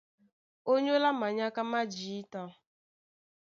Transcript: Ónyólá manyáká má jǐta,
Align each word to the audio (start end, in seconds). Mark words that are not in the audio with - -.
Ónyólá 0.71 1.09
manyáká 1.19 1.61
má 1.71 1.79
jǐta, 1.93 2.41